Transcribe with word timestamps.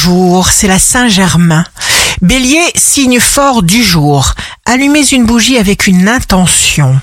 Bonjour, 0.00 0.48
c'est 0.50 0.68
la 0.68 0.78
Saint-Germain. 0.78 1.64
Bélier, 2.22 2.62
signe 2.76 3.18
fort 3.18 3.64
du 3.64 3.82
jour. 3.82 4.34
Allumez 4.64 5.04
une 5.10 5.26
bougie 5.26 5.58
avec 5.58 5.88
une 5.88 6.08
intention. 6.08 7.00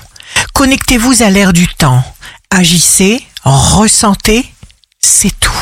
Connectez-vous 0.54 1.22
à 1.22 1.28
l'air 1.28 1.52
du 1.52 1.68
temps. 1.68 2.02
Agissez, 2.50 3.22
ressentez, 3.44 4.50
c'est 4.98 5.38
tout. 5.38 5.52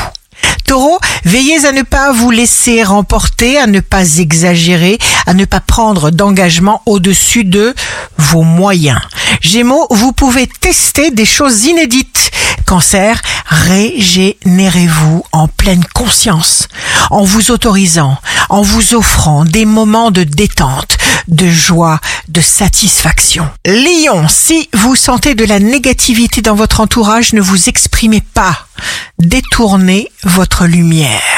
Taureau, 0.65 0.97
veillez 1.25 1.65
à 1.65 1.73
ne 1.73 1.81
pas 1.81 2.13
vous 2.13 2.31
laisser 2.31 2.83
remporter, 2.83 3.57
à 3.57 3.67
ne 3.67 3.81
pas 3.81 4.17
exagérer, 4.17 4.97
à 5.25 5.33
ne 5.33 5.43
pas 5.43 5.59
prendre 5.59 6.11
d'engagement 6.11 6.81
au-dessus 6.85 7.43
de 7.43 7.75
vos 8.17 8.43
moyens. 8.43 9.01
Gémeaux, 9.41 9.87
vous 9.91 10.11
pouvez 10.11 10.47
tester 10.47 11.11
des 11.11 11.25
choses 11.25 11.65
inédites. 11.65 12.31
Cancer, 12.65 13.21
régénérez-vous 13.45 15.23
en 15.31 15.47
pleine 15.47 15.85
conscience, 15.93 16.67
en 17.11 17.23
vous 17.23 17.51
autorisant, 17.51 18.17
en 18.49 18.61
vous 18.61 18.95
offrant 18.95 19.45
des 19.45 19.65
moments 19.65 20.11
de 20.11 20.23
détente, 20.23 20.97
de 21.27 21.47
joie, 21.47 21.99
de 22.27 22.41
satisfaction. 22.41 23.47
Lion, 23.65 24.27
si 24.27 24.69
vous 24.73 24.95
sentez 24.95 25.35
de 25.35 25.45
la 25.45 25.59
négativité 25.59 26.41
dans 26.41 26.55
votre 26.55 26.79
entourage, 26.79 27.33
ne 27.33 27.41
vous 27.41 27.69
exprimez 27.69 28.21
pas. 28.21 28.67
Détournez 29.19 30.09
votre 30.23 30.65
lumière. 30.65 31.34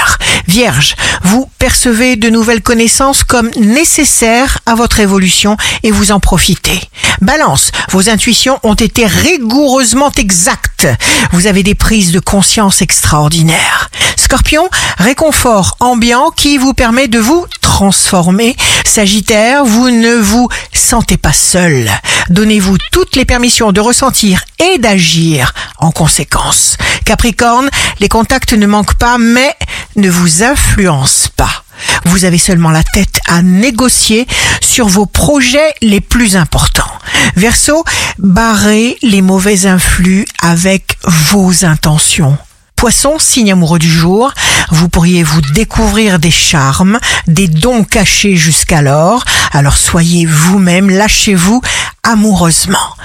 Vierge, 0.47 0.95
vous 1.23 1.49
percevez 1.59 2.15
de 2.15 2.29
nouvelles 2.29 2.61
connaissances 2.61 3.23
comme 3.23 3.49
nécessaires 3.57 4.59
à 4.65 4.75
votre 4.75 4.99
évolution 4.99 5.57
et 5.83 5.91
vous 5.91 6.11
en 6.11 6.19
profitez. 6.19 6.79
Balance, 7.21 7.71
vos 7.91 8.09
intuitions 8.09 8.59
ont 8.63 8.75
été 8.75 9.05
rigoureusement 9.05 10.11
exactes. 10.17 10.87
Vous 11.31 11.47
avez 11.47 11.63
des 11.63 11.75
prises 11.75 12.11
de 12.11 12.19
conscience 12.19 12.81
extraordinaires. 12.81 13.89
Scorpion, 14.15 14.69
réconfort 14.97 15.77
ambiant 15.79 16.31
qui 16.31 16.57
vous 16.57 16.73
permet 16.73 17.07
de 17.07 17.19
vous 17.19 17.45
transformer. 17.61 18.55
Sagittaire, 18.85 19.63
vous 19.63 19.89
ne 19.89 20.15
vous 20.15 20.49
sentez 20.73 21.17
pas 21.17 21.33
seul. 21.33 21.89
Donnez-vous 22.29 22.77
toutes 22.91 23.15
les 23.15 23.25
permissions 23.25 23.71
de 23.71 23.79
ressentir 23.79 24.43
et 24.59 24.79
d'agir 24.79 25.53
en 25.77 25.91
conséquence. 25.91 26.77
Capricorne, 27.05 27.69
les 27.99 28.09
contacts 28.09 28.53
ne 28.53 28.67
manquent 28.67 28.97
pas, 28.97 29.17
mais 29.17 29.55
ne 29.97 30.09
vous 30.09 30.43
influencent 30.43 31.29
pas. 31.35 31.63
Vous 32.05 32.25
avez 32.25 32.37
seulement 32.37 32.71
la 32.71 32.83
tête 32.83 33.19
à 33.27 33.41
négocier 33.41 34.27
sur 34.61 34.87
vos 34.87 35.05
projets 35.05 35.73
les 35.81 36.01
plus 36.01 36.35
importants. 36.35 36.91
Verseau, 37.35 37.83
barrez 38.19 38.97
les 39.01 39.21
mauvais 39.21 39.65
influx 39.65 40.25
avec 40.41 40.97
vos 41.03 41.65
intentions. 41.65 42.37
Poisson, 42.75 43.17
signe 43.17 43.51
amoureux 43.51 43.79
du 43.79 43.91
jour, 43.91 44.31
vous 44.69 44.87
pourriez 44.87 45.23
vous 45.23 45.41
découvrir 45.53 46.19
des 46.19 46.31
charmes, 46.31 46.99
des 47.27 47.47
dons 47.47 47.83
cachés 47.83 48.35
jusqu'alors, 48.35 49.25
alors 49.51 49.77
soyez 49.77 50.27
vous-même, 50.27 50.91
lâchez-vous 50.91 51.61
amoureusement. 52.03 52.95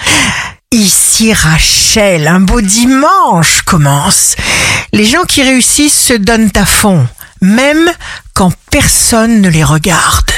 Ici 0.72 1.32
Rachel, 1.32 2.28
un 2.28 2.40
beau 2.40 2.60
dimanche 2.60 3.62
commence. 3.62 4.36
Les 4.94 5.06
gens 5.06 5.22
qui 5.22 5.42
réussissent 5.42 5.98
se 5.98 6.12
donnent 6.12 6.50
à 6.54 6.66
fond, 6.66 7.08
même 7.40 7.90
quand 8.34 8.52
personne 8.70 9.40
ne 9.40 9.48
les 9.48 9.64
regarde. 9.64 10.30